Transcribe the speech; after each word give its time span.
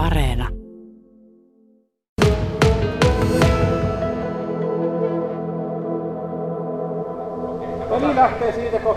Areena. 0.00 0.48
Peli 7.88 8.16
lähtee 8.16 8.52
siitä, 8.52 8.78
kun 8.78 8.96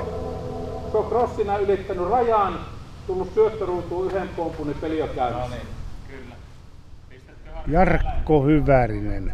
se 0.91 0.97
on 0.97 1.05
crossina 1.05 1.57
ylittänyt 1.57 2.09
rajan, 2.09 2.59
tullut 3.07 3.33
syöttöruutuun 3.33 4.05
yhden 4.05 4.29
pompun, 4.35 4.67
niin 4.67 4.77
peli 4.81 5.01
on 5.01 5.09
käynnissä. 5.09 5.49
No 5.49 5.55
niin, 7.09 7.23
Jarkko 7.67 8.43
Hyvärinen. 8.43 9.33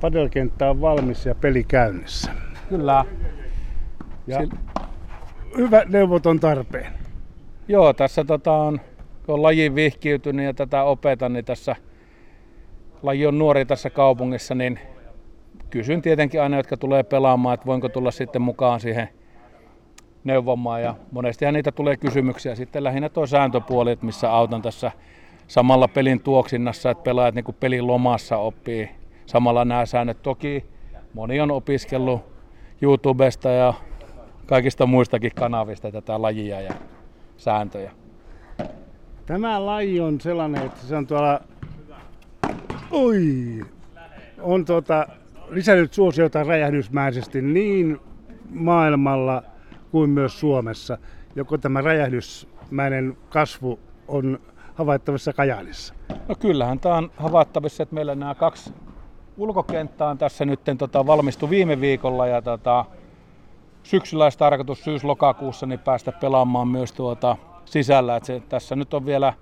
Padelkenttä 0.00 0.70
on 0.70 0.80
valmis 0.80 1.26
ja 1.26 1.34
peli 1.34 1.64
käynnissä. 1.64 2.30
Kyllä. 2.68 3.04
Ja 4.26 4.38
hyvä 5.56 5.82
neuvot 5.88 6.26
on 6.26 6.40
tarpeen. 6.40 6.92
Joo, 7.68 7.92
tässä 7.92 8.24
tota 8.24 8.52
on, 8.52 8.80
kun 9.30 9.38
on 9.38 9.42
lajiin 9.42 9.74
vihkiytynyt 9.74 10.46
ja 10.46 10.54
tätä 10.54 10.82
opetan, 10.82 11.32
niin 11.32 11.44
tässä 11.44 11.76
laji 13.02 13.26
on 13.26 13.38
nuori 13.38 13.66
tässä 13.66 13.90
kaupungissa, 13.90 14.54
niin 14.54 14.78
kysyn 15.70 16.02
tietenkin 16.02 16.42
aina, 16.42 16.56
jotka 16.56 16.76
tulee 16.76 17.02
pelaamaan, 17.02 17.54
että 17.54 17.66
voinko 17.66 17.88
tulla 17.88 18.10
sitten 18.10 18.42
mukaan 18.42 18.80
siihen 18.80 19.08
neuvomaan. 20.24 20.82
Ja 20.82 20.94
monestihan 21.10 21.54
niitä 21.54 21.72
tulee 21.72 21.96
kysymyksiä 21.96 22.54
sitten 22.54 22.84
lähinnä 22.84 23.08
tuo 23.08 23.26
sääntöpuoli, 23.26 23.90
että 23.90 24.06
missä 24.06 24.32
autan 24.32 24.62
tässä 24.62 24.92
samalla 25.46 25.88
pelin 25.88 26.22
tuoksinnassa, 26.22 26.90
että 26.90 27.04
pelaajat 27.04 27.34
niin 27.34 27.44
pelin 27.60 27.86
lomassa 27.86 28.36
oppii 28.36 28.90
samalla 29.26 29.64
nämä 29.64 29.86
säännöt. 29.86 30.22
Toki 30.22 30.64
moni 31.14 31.40
on 31.40 31.50
opiskellut 31.50 32.20
YouTubesta 32.82 33.48
ja 33.48 33.74
kaikista 34.46 34.86
muistakin 34.86 35.32
kanavista 35.34 35.92
tätä 35.92 36.22
lajia 36.22 36.60
ja 36.60 36.72
sääntöjä. 37.36 37.99
Tämä 39.30 39.66
laji 39.66 40.00
on 40.00 40.20
sellainen, 40.20 40.62
että 40.62 40.86
se 40.86 40.96
on 40.96 41.06
tuolla... 41.06 41.40
Oi! 42.90 43.60
On 44.40 44.64
tuota, 44.64 45.06
lisännyt 45.50 45.92
suosiota 45.92 46.44
räjähdysmäisesti 46.44 47.42
niin 47.42 48.00
maailmalla 48.50 49.42
kuin 49.90 50.10
myös 50.10 50.40
Suomessa. 50.40 50.98
Joko 51.36 51.58
tämä 51.58 51.80
räjähdysmäinen 51.80 53.16
kasvu 53.28 53.80
on 54.08 54.38
havaittavissa 54.74 55.32
Kajaanissa? 55.32 55.94
No 56.28 56.34
kyllähän 56.34 56.80
tämä 56.80 56.96
on 56.96 57.10
havaittavissa, 57.16 57.82
että 57.82 57.94
meillä 57.94 58.14
nämä 58.14 58.34
kaksi 58.34 58.72
ulkokenttää 59.36 60.08
on 60.08 60.18
tässä 60.18 60.44
nyt 60.44 60.60
tota, 60.78 61.06
valmistu 61.06 61.50
viime 61.50 61.80
viikolla 61.80 62.26
ja 62.26 62.42
tota, 62.42 62.84
syksyllä 63.82 64.28
tarkoitus 64.38 64.84
syys-lokakuussa 64.84 65.66
niin 65.66 65.80
päästä 65.80 66.12
pelaamaan 66.12 66.68
myös 66.68 66.92
tuota 66.92 67.36
sisällä. 67.64 68.16
Et 68.16 68.24
se, 68.24 68.42
tässä 68.48 68.76
nyt 68.76 68.94
on 68.94 69.06
vielä 69.06 69.32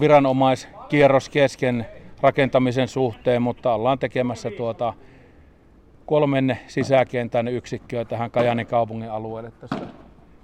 viranomaiskierros 0.00 1.28
kesken 1.28 1.86
rakentamisen 2.20 2.88
suhteen, 2.88 3.42
mutta 3.42 3.74
ollaan 3.74 3.98
tekemässä 3.98 4.50
tuota 4.50 4.94
kolmen 6.06 6.58
sisäkentän 6.66 7.48
yksikköä 7.48 8.04
tähän 8.04 8.30
Kajanin 8.30 8.66
kaupungin 8.66 9.10
alueelle 9.10 9.50
tässä 9.50 9.86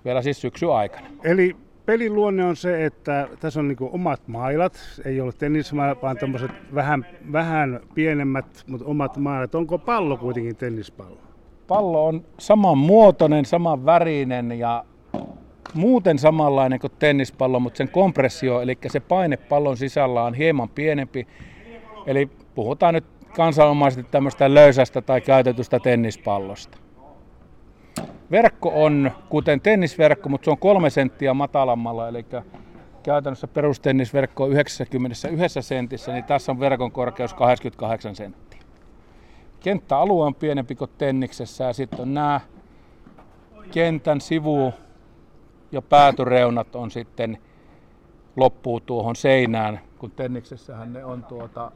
vielä 0.04 0.22
siis 0.22 0.40
syksy 0.40 0.72
aikana. 0.72 1.06
Eli 1.24 1.56
pelin 1.86 2.14
luonne 2.14 2.44
on 2.44 2.56
se, 2.56 2.84
että 2.84 3.28
tässä 3.40 3.60
on 3.60 3.68
niin 3.68 3.78
omat 3.80 4.28
mailat, 4.28 4.78
ei 5.04 5.20
ole 5.20 5.32
tennismailat, 5.32 6.02
vaan 6.02 6.16
tämmöiset 6.16 6.50
vähän, 6.74 7.06
vähän 7.32 7.80
pienemmät, 7.94 8.64
mutta 8.66 8.86
omat 8.86 9.16
mailat. 9.16 9.54
Onko 9.54 9.78
pallo 9.78 10.16
kuitenkin 10.16 10.56
tennispallo? 10.56 11.18
Pallo 11.68 12.06
on 12.06 12.24
saman 12.38 12.78
muotoinen, 12.78 13.44
saman 13.44 13.86
värinen 13.86 14.52
ja 14.52 14.84
muuten 15.74 16.18
samanlainen 16.18 16.80
kuin 16.80 16.92
tennispallo, 16.98 17.60
mutta 17.60 17.76
sen 17.76 17.88
kompressio, 17.88 18.60
eli 18.60 18.78
se 18.86 19.00
paine 19.00 19.36
pallon 19.36 19.76
sisällä 19.76 20.22
on 20.22 20.34
hieman 20.34 20.68
pienempi. 20.68 21.26
Eli 22.06 22.30
puhutaan 22.54 22.94
nyt 22.94 23.04
kansanomaisesti 23.36 24.10
tämmöistä 24.10 24.54
löysästä 24.54 25.02
tai 25.02 25.20
käytetystä 25.20 25.78
tennispallosta. 25.78 26.78
Verkko 28.30 28.72
on 28.74 29.10
kuten 29.28 29.60
tennisverkko, 29.60 30.28
mutta 30.28 30.44
se 30.44 30.50
on 30.50 30.58
kolme 30.58 30.90
senttiä 30.90 31.34
matalammalla, 31.34 32.08
eli 32.08 32.26
käytännössä 33.02 33.48
perustennisverkko 33.48 34.44
on 34.44 34.50
91 34.50 35.62
sentissä, 35.62 36.12
niin 36.12 36.24
tässä 36.24 36.52
on 36.52 36.60
verkon 36.60 36.92
korkeus 36.92 37.34
88 37.34 38.16
senttiä. 38.16 38.60
Kenttäalue 39.60 40.26
on 40.26 40.34
pienempi 40.34 40.74
kuin 40.74 40.90
tenniksessä 40.98 41.64
ja 41.64 41.72
sitten 41.72 42.00
on 42.00 42.14
nämä 42.14 42.40
kentän 43.70 44.20
sivu- 44.20 44.74
ja 45.76 45.82
päätyreunat 45.82 46.76
on 46.76 46.90
sitten 46.90 47.38
loppuu 48.36 48.80
tuohon 48.80 49.16
seinään, 49.16 49.80
kun 49.98 50.10
tenniksessähän 50.10 50.92
ne 50.92 51.04
on 51.04 51.24
tuota, 51.24 51.72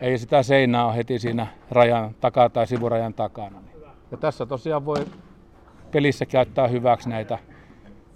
ei 0.00 0.18
sitä 0.18 0.42
seinää 0.42 0.86
ole 0.86 0.96
heti 0.96 1.18
siinä 1.18 1.46
rajan 1.70 2.14
takaa 2.20 2.48
tai 2.48 2.66
sivurajan 2.66 3.14
takana. 3.14 3.62
Ja 4.10 4.16
tässä 4.16 4.46
tosiaan 4.46 4.84
voi 4.84 5.06
pelissä 5.90 6.26
käyttää 6.26 6.68
hyväksi 6.68 7.08
näitä 7.08 7.38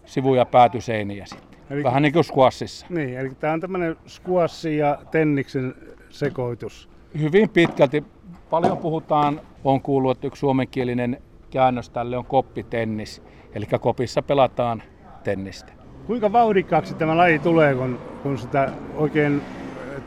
sivu- 0.04 0.34
ja 0.34 0.44
päätyseiniä 0.44 1.26
sitten. 1.26 1.60
Eli, 1.70 1.84
Vähän 1.84 2.02
niin 2.02 2.12
kuin 2.12 2.24
squashissa. 2.24 2.86
Niin, 2.90 3.18
eli 3.18 3.30
tämä 3.30 3.52
on 3.52 3.60
tämmöinen 3.60 3.96
squashi 4.06 4.76
ja 4.76 4.98
tenniksen 5.10 5.74
sekoitus. 6.10 6.88
Hyvin 7.18 7.48
pitkälti. 7.48 8.04
Paljon 8.50 8.78
puhutaan, 8.78 9.40
on 9.64 9.80
kuullut, 9.80 10.10
että 10.16 10.26
yksi 10.26 10.40
suomenkielinen 10.40 11.22
käännös 11.50 11.90
tälle 11.90 12.16
on 12.18 12.24
koppitennis. 12.24 13.22
Eli 13.54 13.66
kopissa 13.80 14.22
pelataan 14.22 14.82
tennistä. 15.24 15.72
Kuinka 16.06 16.32
vauhdikkaaksi 16.32 16.94
tämä 16.94 17.16
laji 17.16 17.38
tulee, 17.38 17.74
kun, 17.74 17.98
kun 18.22 18.38
sitä 18.38 18.72
oikein 18.96 19.42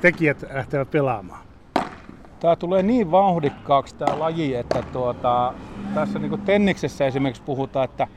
tekijät 0.02 0.46
lähtevät 0.54 0.92
pelaamaan? 0.92 1.44
Tämä 2.40 2.56
tulee 2.56 2.84
niin 2.84 3.12
vauhdikkaaksi 3.12 3.96
tämä 3.96 4.20
laji, 4.20 4.56
että 4.56 4.84
tuota, 4.94 5.54
tässä 5.94 6.20
niin 6.20 6.42
tenniksessä 6.42 7.06
esimerkiksi 7.06 7.44
puhutaan, 7.44 7.86
että 7.86 8.08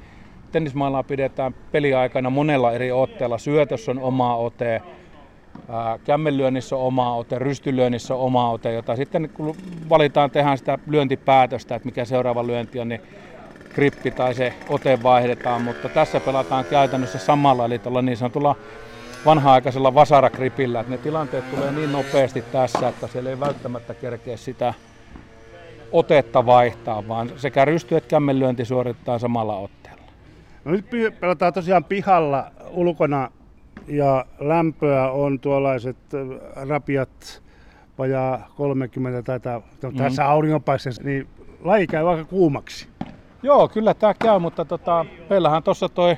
tennismailaa 0.52 1.02
pidetään 1.02 1.54
peliaikana 1.72 2.30
monella 2.30 2.72
eri 2.72 2.92
otteella. 2.92 3.38
Syötössä 3.38 3.90
on 3.90 3.98
oma 3.98 4.36
ote, 4.36 4.82
kämmenlyönnissä 6.04 6.76
on 6.76 6.82
oma 6.82 7.14
ote, 7.14 7.38
rystylyönnissä 7.38 8.14
on 8.14 8.20
oma 8.20 8.50
ote, 8.50 8.72
jota 8.72 8.96
sitten 8.96 9.30
kun 9.34 9.56
valitaan, 9.88 10.30
tehdään 10.30 10.58
sitä 10.58 10.78
lyöntipäätöstä, 10.86 11.74
että 11.74 11.86
mikä 11.86 12.04
seuraava 12.04 12.46
lyönti 12.46 12.80
on, 12.80 12.88
niin 12.88 13.00
grippi 13.74 14.10
tai 14.10 14.34
se 14.34 14.52
ote 14.68 15.02
vaihdetaan, 15.02 15.62
mutta 15.62 15.88
tässä 15.88 16.20
pelataan 16.20 16.64
käytännössä 16.64 17.18
samalla, 17.18 17.64
eli 17.64 17.78
tuolla 17.78 18.02
niin 18.02 18.16
sanotulla 18.16 18.56
vanha-aikaisella 19.24 19.94
vasarakripillä, 19.94 20.80
että 20.80 20.92
ne 20.92 20.98
tilanteet 20.98 21.50
tulee 21.50 21.72
niin 21.72 21.92
nopeasti 21.92 22.42
tässä, 22.52 22.88
että 22.88 23.06
siellä 23.06 23.30
ei 23.30 23.40
välttämättä 23.40 23.94
kerkeä 23.94 24.36
sitä 24.36 24.74
otetta 25.92 26.46
vaihtaa, 26.46 27.08
vaan 27.08 27.30
sekä 27.36 27.64
rysty 27.64 27.96
että 27.96 28.08
kämmenlyönti 28.08 28.64
suoritetaan 28.64 29.20
samalla 29.20 29.56
otteella. 29.56 30.02
No 30.64 30.72
nyt 30.72 30.86
pelataan 31.20 31.52
tosiaan 31.52 31.84
pihalla 31.84 32.50
ulkona 32.70 33.30
ja 33.88 34.24
lämpöä 34.40 35.10
on 35.10 35.40
tuollaiset 35.40 35.96
rapiat 36.68 37.42
vajaa 37.98 38.52
30 38.56 39.22
tai 39.22 39.60
mm. 39.82 39.96
tässä 39.96 40.28
auringonpaisteessa, 40.28 41.02
niin 41.02 41.28
laji 41.64 41.86
käy 41.86 42.10
aika 42.10 42.24
kuumaksi. 42.24 42.88
Joo, 43.42 43.68
kyllä 43.68 43.94
tämä 43.94 44.14
käy, 44.14 44.38
mutta 44.38 44.64
tota, 44.64 45.06
meillähän 45.30 45.62
tuossa 45.62 45.88
toi 45.88 46.16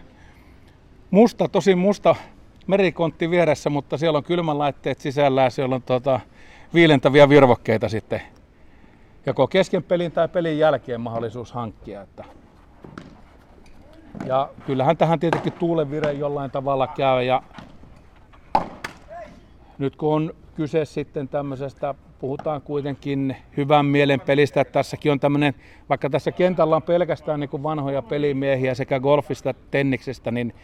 musta, 1.11 1.49
tosi 1.49 1.75
musta 1.75 2.15
merikontti 2.67 3.31
vieressä, 3.31 3.71
mutta 3.71 3.99
siellä 3.99 4.17
on 4.17 4.25
kylmänlaitteet 4.25 4.99
sisällä 4.99 5.43
ja 5.43 5.51
siellä 5.51 5.75
on 5.75 5.83
tota, 5.83 6.21
viilentäviä 6.75 7.28
virvokkeita 7.28 7.89
sitten 7.89 8.21
joko 9.27 9.47
kesken 9.47 9.83
pelin 9.83 10.12
tai 10.12 10.28
pelin 10.28 10.59
jälkeen 10.59 11.01
mahdollisuus 11.01 11.53
hankkia. 11.53 12.03
Että. 12.03 12.25
Ja 14.27 14.49
kyllähän 14.67 14.97
tähän 14.97 15.21
tietenkin 15.21 15.53
tuulenvire 15.53 16.12
jollain 16.12 16.51
tavalla 16.51 16.87
käy 16.87 17.23
ja 17.23 17.43
nyt 19.78 19.97
kun 19.97 20.15
on 20.15 20.34
kyse 20.54 20.84
sitten 20.84 21.28
tämmöisestä, 21.28 21.95
puhutaan 22.21 22.63
kuitenkin 22.63 23.37
hyvän 23.57 23.87
mielen 23.87 24.21
pelistä, 24.21 24.60
että 24.60 24.72
tässäkin 24.72 25.13
on 25.13 25.21
tämmöinen, 25.21 25.54
vaikka 25.89 26.10
tässä 26.10 26.33
kentällä 26.33 26.77
on 26.77 26.83
pelkästään 26.83 27.41
niin 27.41 27.51
kuin 27.51 27.63
vanhoja 27.63 28.03
pelimiehiä 28.03 28.75
sekä 28.75 29.01
golfista 29.01 29.51
että 29.51 29.66
tenniksestä, 29.71 30.31
niin 30.31 30.54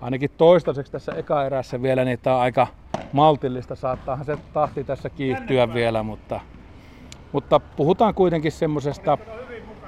ainakin 0.00 0.30
toistaiseksi 0.36 0.92
tässä 0.92 1.12
eka 1.12 1.44
erässä 1.44 1.82
vielä 1.82 2.04
niin 2.04 2.18
tämä 2.18 2.36
on 2.36 2.42
aika 2.42 2.66
maltillista. 3.12 3.74
Saattaa 3.74 4.24
se 4.24 4.36
tahti 4.52 4.84
tässä 4.84 5.10
kiihtyä 5.10 5.74
vielä, 5.74 6.02
mutta, 6.02 6.40
mutta 7.32 7.60
puhutaan 7.60 8.14
kuitenkin 8.14 8.52
semmoisesta 8.52 9.18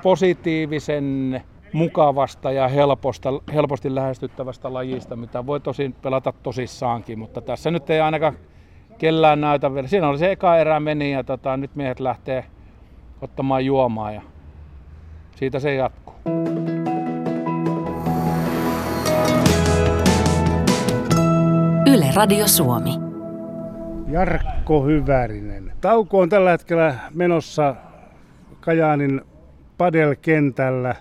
positiivisen 0.02 1.42
mukavasta 1.72 2.52
ja 2.52 2.68
helposta, 2.68 3.28
helposti 3.52 3.94
lähestyttävästä 3.94 4.72
lajista, 4.72 5.16
mitä 5.16 5.46
voi 5.46 5.60
tosin 5.60 5.92
pelata 5.92 6.32
tosissaankin, 6.42 7.18
mutta 7.18 7.40
tässä 7.40 7.70
nyt 7.70 7.90
ei 7.90 8.00
ainakaan 8.00 8.34
kellään 8.98 9.40
näytä 9.40 9.74
vielä. 9.74 9.88
Siinä 9.88 10.08
oli 10.08 10.18
se 10.18 10.32
eka 10.32 10.56
erä 10.56 10.80
meni 10.80 11.12
ja 11.12 11.24
tota, 11.24 11.56
nyt 11.56 11.74
miehet 11.74 12.00
lähtee 12.00 12.44
ottamaan 13.22 13.64
juomaa 13.64 14.12
ja 14.12 14.22
siitä 15.36 15.58
se 15.58 15.74
jatkuu. 15.74 16.14
Yle 21.86 22.06
Radio 22.14 22.48
Suomi. 22.48 22.90
Jarkko 24.08 24.84
Hyvärinen. 24.84 25.72
Tauko 25.80 26.18
on 26.18 26.28
tällä 26.28 26.50
hetkellä 26.50 26.94
menossa 27.14 27.74
Kajaanin 28.60 29.20
padelkentällä. 29.78 30.94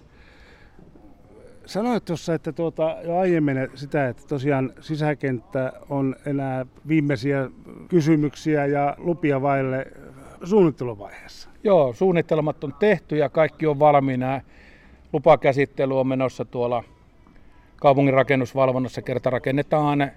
Sanoit 1.68 2.06
tuossa, 2.06 2.34
että 2.34 2.52
tuota, 2.52 2.96
jo 3.04 3.18
aiemmin 3.18 3.69
sitä, 3.75 4.08
että 4.08 4.24
tosiaan 4.28 4.74
sisäkenttä 4.80 5.74
on 5.90 6.16
enää 6.25 6.66
viimeisiä 6.88 7.50
kysymyksiä 7.88 8.66
ja 8.66 8.96
lupia 8.98 9.42
vaille 9.42 9.88
suunnitteluvaiheessa. 10.44 11.50
Joo, 11.64 11.94
suunnitelmat 11.94 12.64
on 12.64 12.74
tehty 12.80 13.18
ja 13.18 13.30
kaikki 13.30 13.68
on 13.68 13.80
valmiina. 13.80 14.42
Lupakäsittely 15.14 16.00
on 16.00 16.08
menossa 16.08 16.46
tuolla 16.46 16.84
kaupungin 17.75 18.14
rakennusvalvonnassa. 18.14 19.02
Kerta 19.02 19.30
rakennetaan 19.30 20.12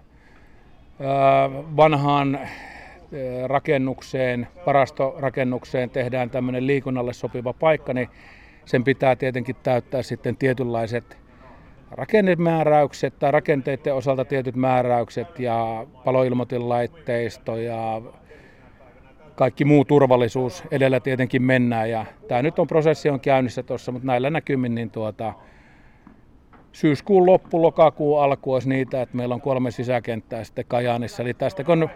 vanhaan 1.76 2.38
rakennukseen, 3.46 4.48
varastorakennukseen 4.66 5.90
tehdään 5.90 6.30
tämmöinen 6.30 6.66
liikunnalle 6.66 7.12
sopiva 7.12 7.52
paikka, 7.52 7.94
niin 7.94 8.08
sen 8.64 8.84
pitää 8.84 9.16
tietenkin 9.16 9.56
täyttää 9.62 10.02
sitten 10.02 10.36
tietynlaiset 10.36 11.20
rakennemääräykset 11.90 13.18
tai 13.18 13.30
rakenteiden 13.30 13.94
osalta 13.94 14.24
tietyt 14.24 14.56
määräykset 14.56 15.38
ja 15.38 15.86
paloilmoitinlaitteisto 16.04 17.56
ja 17.56 18.02
kaikki 19.34 19.64
muu 19.64 19.84
turvallisuus 19.84 20.64
edellä 20.70 21.00
tietenkin 21.00 21.42
mennään. 21.42 21.90
Ja 21.90 22.06
tämä 22.28 22.42
nyt 22.42 22.58
on 22.58 22.66
prosessi 22.66 23.10
on 23.10 23.20
käynnissä 23.20 23.62
tuossa, 23.62 23.92
mutta 23.92 24.06
näillä 24.06 24.30
näkymin 24.30 24.74
niin 24.74 24.90
tuota, 24.90 25.32
syyskuun 26.72 27.26
loppu, 27.26 27.62
lokakuun 27.62 28.22
alku 28.22 28.52
olisi 28.52 28.68
niitä, 28.68 29.02
että 29.02 29.16
meillä 29.16 29.34
on 29.34 29.40
kolme 29.40 29.70
sisäkenttää 29.70 30.44
sitten 30.44 30.64
Kajaanissa. 30.68 31.22
Eli 31.22 31.34
tästä 31.34 31.64
kun 31.64 31.88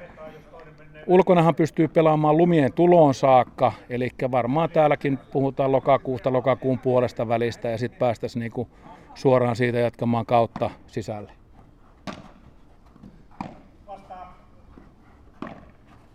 ulkonahan 1.06 1.55
pystyy 1.55 1.88
pelaamaan 1.88 2.37
lumien 2.37 2.73
tuloon 2.73 3.14
saakka, 3.14 3.73
eli 3.91 4.08
varmaan 4.31 4.70
täälläkin 4.70 5.19
puhutaan 5.32 5.73
lokakuusta, 5.73 6.32
lokakuun 6.32 6.79
puolesta 6.79 7.29
välistä 7.29 7.69
ja 7.69 7.79
sitten 7.79 7.99
päästäisiin 7.99 8.41
niinku 8.41 8.69
suoraan 9.14 9.56
siitä 9.56 9.78
jatkamaan 9.78 10.26
kautta 10.26 10.70
sisälle. 10.87 11.32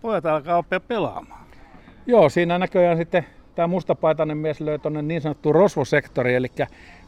Pojat 0.01 0.25
alkaa 0.25 0.57
oppia 0.57 0.79
pelaamaan. 0.79 1.45
Joo, 2.05 2.29
siinä 2.29 2.57
näköjään 2.57 2.97
sitten 2.97 3.25
tämä 3.55 3.67
mustapaitainen 3.67 4.37
mies 4.37 4.61
löi 4.61 4.79
tuonne 4.79 5.01
niin 5.01 5.21
sanottu 5.21 5.53
rosvosektori, 5.53 6.35
eli 6.35 6.47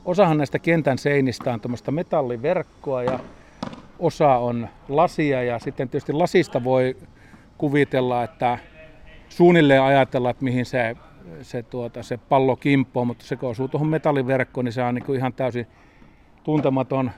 osahan 0.06 0.38
näistä 0.38 0.60
kentän 0.60 0.98
seinistä 0.98 1.54
on 1.54 1.62
tuommoista 1.62 1.92
metalliverkkoa 1.92 3.04
ja 3.04 3.20
osa 4.00 4.38
on 4.38 4.68
lasia 4.90 5.44
ja 5.44 5.60
sitten 5.60 5.90
tietysti 5.90 6.14
lasista 6.14 6.64
voi 6.64 6.98
kuvitella, 7.58 8.24
että 8.24 8.58
suunnilleen 9.30 9.82
ajatella, 9.82 10.30
että 10.30 10.44
mihin 10.44 10.66
se, 10.66 10.96
se, 11.42 11.64
tuota, 11.64 12.04
se 12.04 12.18
pallo 12.18 12.56
kimppoo, 12.56 13.06
mutta 13.06 13.26
se 13.26 13.36
kun 13.36 13.50
osuu 13.50 13.68
tuohon 13.68 13.88
metalliverkkoon, 13.88 14.66
niin 14.66 14.74
se 14.74 14.84
on 14.84 14.96
niin 14.96 15.16
ihan 15.16 15.34
täysin 15.34 15.68
tuntematon 16.44 17.12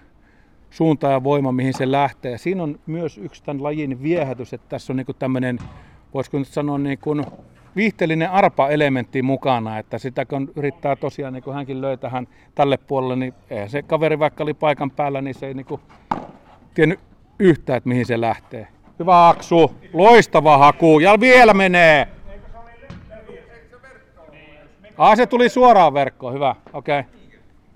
suunta 0.69 1.07
ja 1.07 1.23
voima, 1.23 1.51
mihin 1.51 1.73
se 1.73 1.91
lähtee. 1.91 2.37
Siinä 2.37 2.63
on 2.63 2.79
myös 2.85 3.17
yksi 3.17 3.43
tämän 3.43 3.63
lajin 3.63 4.03
viehätys, 4.03 4.53
että 4.53 4.69
tässä 4.69 4.93
on 4.93 4.97
niin 4.97 5.07
tämmöinen, 5.19 5.59
voisiko 6.13 6.39
nyt 6.39 6.47
sanoa 6.47 6.77
niin 6.77 6.97
kuin 6.97 7.25
viihteellinen 7.75 8.31
arpa-elementti 8.31 9.21
mukana, 9.21 9.77
että 9.77 9.97
sitä 9.97 10.25
kun 10.25 10.51
yrittää 10.55 10.95
tosiaan, 10.95 11.33
niin 11.33 11.43
kuin 11.43 11.55
hänkin 11.55 11.81
löi 11.81 11.97
tähän 11.97 12.27
tälle 12.55 12.77
puolelle, 12.77 13.15
niin 13.15 13.33
eihän 13.49 13.69
se 13.69 13.81
kaveri 13.81 14.19
vaikka 14.19 14.43
oli 14.43 14.53
paikan 14.53 14.91
päällä, 14.91 15.21
niin 15.21 15.35
se 15.35 15.47
ei 15.47 15.53
niin 15.53 15.65
kuin 15.65 15.81
tiennyt 16.73 16.99
yhtään, 17.39 17.77
että 17.77 17.89
mihin 17.89 18.05
se 18.05 18.21
lähtee. 18.21 18.67
Hyvä 18.99 19.27
Aksu, 19.27 19.71
loistava 19.93 20.57
haku, 20.57 20.99
ja 20.99 21.19
vielä 21.19 21.53
menee. 21.53 22.07
Ah, 24.97 25.17
se 25.17 25.25
tuli 25.25 25.49
suoraan 25.49 25.93
verkkoon, 25.93 26.33
hyvä, 26.33 26.55
okei. 26.73 26.99
Okay. 26.99 27.11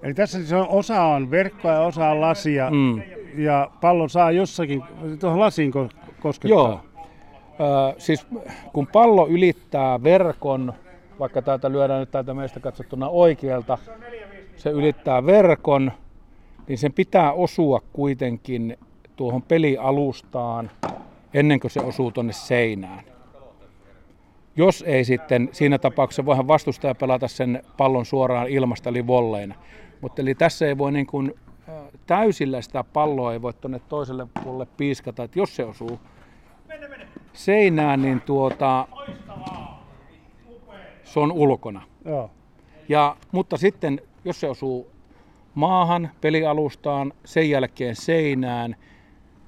Eli 0.04 0.14
tässä 0.14 0.38
siis 0.38 0.54
on, 0.54 0.68
osa 0.70 1.02
on 1.04 1.32
verkkoa 1.32 1.72
ja 1.72 1.82
osa 1.82 2.10
on 2.10 2.22
lasia, 2.22 2.70
mm. 2.72 3.02
ja 3.38 3.72
pallo 3.82 4.08
saa 4.08 4.32
jossakin, 4.32 4.84
tuohon 5.20 5.40
lasiin 5.40 5.72
koskettaa. 6.20 6.50
Joo, 6.60 6.80
siis 7.98 8.28
kun 8.74 8.88
pallo 8.88 9.28
ylittää 9.28 10.04
verkon, 10.04 10.74
vaikka 11.20 11.42
täältä 11.42 11.72
lyödään 11.72 12.00
nyt 12.00 12.12
täältä 12.12 12.34
meistä 12.34 12.60
katsottuna 12.60 13.10
oikealta, 13.10 13.78
se 14.56 14.70
ylittää 14.70 15.26
verkon, 15.26 15.92
niin 16.68 16.78
sen 16.78 16.94
pitää 16.94 17.34
osua 17.34 17.82
kuitenkin 17.94 18.78
tuohon 19.16 19.42
pelialustaan 19.42 20.72
ennen 21.34 21.60
kuin 21.60 21.72
se 21.72 21.80
osuu 21.80 22.12
tuonne 22.12 22.34
seinään. 22.34 23.04
Jos 24.58 24.84
ei 24.88 25.04
sitten, 25.06 25.50
siinä 25.52 25.78
tapauksessa 25.78 26.26
voihan 26.26 26.48
vastustaja 26.48 26.96
pelata 26.96 27.28
sen 27.28 27.64
pallon 27.78 28.06
suoraan 28.06 28.48
ilmasta 28.48 28.90
eli 28.90 29.08
volleina. 29.08 29.56
Mutta 30.02 30.22
eli 30.22 30.36
tässä 30.36 30.68
ei 30.68 30.78
voi 30.78 30.92
niin 30.92 31.08
kuin, 31.08 31.34
täysillä 32.06 32.62
sitä 32.62 32.84
palloa 32.84 33.34
ei 33.34 33.42
voi 33.42 33.54
tuonne 33.54 33.80
toiselle 33.80 34.28
puolelle 34.44 34.68
piiskata, 34.78 35.24
että 35.24 35.40
jos 35.40 35.56
se 35.56 35.66
osuu 35.66 36.00
seinään, 37.34 38.02
niin 38.02 38.22
tuota, 38.22 38.88
se 41.04 41.20
on 41.20 41.32
ulkona. 41.32 41.82
Joo. 42.06 42.32
Ja, 42.90 43.16
mutta 43.32 43.58
sitten, 43.58 44.02
jos 44.26 44.40
se 44.40 44.50
osuu 44.50 44.92
maahan, 45.56 46.10
pelialustaan, 46.22 47.14
sen 47.26 47.50
jälkeen 47.50 47.96
seinään, 47.96 48.76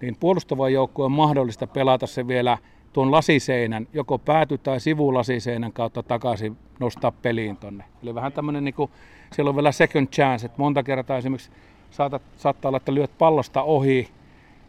niin 0.02 0.16
puolustavan 0.20 0.74
joukkueen 0.74 1.06
on 1.06 1.12
mahdollista 1.12 1.68
pelata 1.68 2.08
se 2.08 2.28
vielä 2.28 2.58
tuon 2.94 3.12
lasiseinän, 3.12 3.88
joko 3.94 4.18
pääty- 4.18 4.58
tai 4.58 4.80
sivulasiseinän 4.80 5.74
kautta 5.74 6.04
takaisin 6.04 6.58
nostaa 6.80 7.12
peliin 7.12 7.58
tonne. 7.58 7.84
Eli 8.04 8.16
vähän 8.16 8.32
tämmöinen, 8.32 8.64
niin 8.64 8.74
kuin, 8.74 8.92
siellä 9.34 9.50
on 9.50 9.56
vielä 9.56 9.72
second 9.72 10.08
chance, 10.08 10.46
että 10.46 10.62
monta 10.62 10.84
kertaa 10.84 11.18
esimerkiksi 11.18 11.52
saatat, 11.92 12.22
saattaa 12.38 12.70
olla, 12.70 12.78
että 12.78 12.94
lyöt 12.94 13.18
pallosta 13.18 13.64
ohi, 13.64 14.10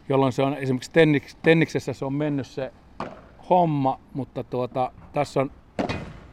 jolloin 0.09 0.31
se 0.31 0.43
on 0.43 0.53
esimerkiksi 0.53 0.91
tenniks, 0.91 1.35
tenniksessä 1.35 1.93
se 1.93 2.05
on 2.05 2.13
mennyt 2.13 2.47
se 2.47 2.71
homma, 3.49 3.99
mutta 4.13 4.43
tuota, 4.43 4.91
tässä 5.13 5.41
on 5.41 5.51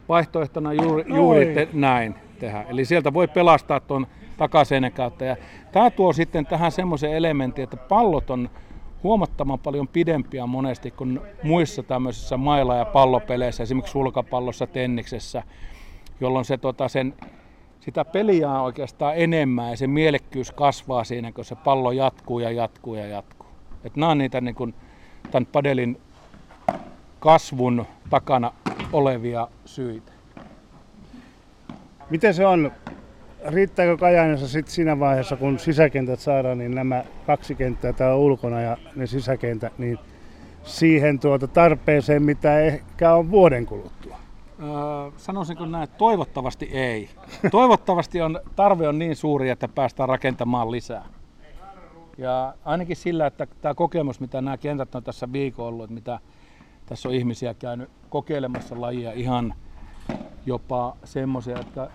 vaihtoehtona 0.09 0.73
juuri, 0.73 1.05
juuri 1.09 1.55
te, 1.55 1.69
näin 1.73 2.15
tehdä. 2.39 2.63
Eli 2.69 2.85
sieltä 2.85 3.15
voi 3.15 3.29
pelastaa 3.29 3.81
tuon 3.81 4.07
takaseinän 4.37 4.93
kautta. 4.93 5.25
Ja 5.25 5.37
tämä 5.73 5.91
tuo 5.91 6.13
sitten 6.13 6.47
tähän 6.47 6.73
semmoisen 6.73 7.13
elementin, 7.13 7.65
että 7.65 7.77
pallot 7.77 8.31
on 8.31 8.51
huomattavan 9.03 9.59
paljon 9.59 9.89
pidempiä 9.89 10.47
monesti 10.47 10.91
kuin 10.91 11.21
muissa 11.43 11.83
tämmöisissä 11.83 12.37
maila- 12.37 12.77
ja 12.77 12.85
pallopeleissä, 12.85 13.63
esimerkiksi 13.63 13.93
sulkapallossa, 13.93 14.67
tenniksessä, 14.67 15.43
jolloin 16.21 16.45
se, 16.45 16.59
tota, 16.59 16.89
sen, 16.89 17.15
sitä 17.81 18.05
peliä 18.05 18.51
on 18.51 18.61
oikeastaan 18.61 19.17
enemmän 19.17 19.71
ja 19.71 19.77
se 19.77 19.87
mielekkyys 19.87 20.53
kasvaa 20.53 21.05
siinä, 21.05 21.33
kun 21.33 21.45
se 21.45 21.55
pallo 21.55 21.93
jatkuu 21.93 22.39
ja 22.39 22.51
jatkuu 22.51 22.95
ja 22.95 23.07
jatkuu. 23.07 23.49
Et 23.85 23.97
nämä 23.97 24.13
on 24.13 24.19
niitä 24.19 24.41
niin 24.41 24.55
kuin, 24.55 24.75
tämän 25.31 25.47
padelin 25.47 26.01
kasvun 27.21 27.87
takana 28.11 28.53
olevia 28.93 29.49
syitä. 29.65 30.13
Miten 32.11 32.35
se 32.35 32.47
on? 32.47 32.73
Riittääkö 33.47 33.97
Kajaanissa 33.97 34.49
sitten 34.49 34.75
siinä 34.75 34.99
vaiheessa, 34.99 35.37
kun 35.37 35.59
sisäkentät 35.59 36.21
saadaan, 36.21 36.59
niin 36.59 36.75
nämä 36.75 37.05
kaksi 37.27 37.55
kenttää 37.55 37.93
täällä 37.93 38.17
ulkona 38.17 38.61
ja 38.61 38.77
ne 38.97 39.07
sisäkentät, 39.07 39.79
niin 39.79 39.99
siihen 40.63 41.21
tuota 41.21 41.47
tarpeeseen, 41.49 42.23
mitä 42.23 42.61
ehkä 42.61 43.15
on 43.15 43.31
vuoden 43.31 43.67
kuluttua? 43.67 44.17
Öö, 44.63 45.11
sanoisinko 45.17 45.67
näin, 45.67 45.85
että 45.85 45.99
toivottavasti 45.99 46.71
ei. 46.73 47.09
Toivottavasti 47.51 48.21
on, 48.21 48.41
tarve 48.57 48.89
on 48.89 48.99
niin 48.99 49.17
suuri, 49.17 49.51
että 49.51 49.69
päästään 49.69 50.09
rakentamaan 50.09 50.71
lisää. 50.71 51.05
Ja 52.19 52.55
ainakin 52.65 52.97
sillä, 52.97 53.27
että 53.27 53.47
tämä 53.61 53.75
kokemus, 53.75 54.21
mitä 54.21 54.41
nämä 54.41 54.57
kentät 54.57 54.95
on 54.95 55.03
tässä 55.03 55.33
viikon 55.33 55.67
ollut, 55.67 55.85
että 55.85 55.95
mitä 55.95 56.19
tässä 56.87 57.09
on 57.09 57.15
ihmisiä 57.15 57.55
käynyt 57.55 57.91
kokeilemassa 58.09 58.81
lajia 58.81 59.13
ihan 59.13 59.55
jopa 60.47 60.97
semmoisia, 61.05 61.59
että 61.61 61.91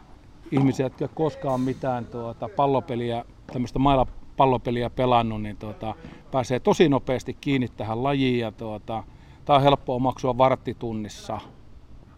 ihmisiä, 0.52 0.86
jotka 0.86 1.08
koskaan 1.08 1.62
mitään 1.62 2.06
tuota, 2.06 2.50
pallopeliä, 2.56 3.26
tämmöistä 3.54 3.80
mailla 3.80 4.08
pallopeliä 4.38 4.90
pelannut, 4.90 5.42
niin 5.42 5.58
tuota, 5.58 5.96
pääsee 6.32 6.60
tosi 6.60 6.90
nopeasti 6.90 7.34
kiinni 7.34 7.68
tähän 7.68 8.04
lajiin 8.04 8.40
ja 8.40 8.52
tuota, 8.52 9.04
tämä 9.46 9.58
on 9.58 9.64
helppo 9.64 9.96
omaksua 9.96 10.38
varttitunnissa. 10.38 11.40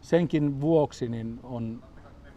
Senkin 0.01 0.61
vuoksi 0.61 1.09
niin 1.09 1.39
on 1.43 1.83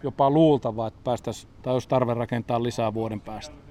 jopa 0.03 0.31
luultava, 0.31 0.87
että 0.87 1.01
päästäisiin, 1.05 1.53
tai 1.63 1.75
jos 1.75 1.87
tarve 1.87 2.15
rakentaa 2.15 2.63
lisää 2.63 2.95
vuoden 2.95 3.21
päästä. 3.21 3.68